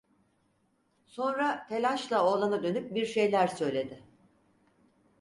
[1.05, 4.03] Sonra telaşla oğlana dönüp bir şeyler söyledi.